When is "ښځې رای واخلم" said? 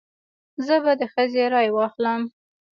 1.13-2.21